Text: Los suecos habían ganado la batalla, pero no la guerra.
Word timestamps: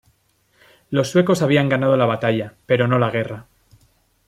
Los 0.89 1.11
suecos 1.11 1.43
habían 1.43 1.69
ganado 1.69 1.95
la 1.95 2.07
batalla, 2.07 2.55
pero 2.65 2.87
no 2.87 2.97
la 2.97 3.11
guerra. 3.11 3.45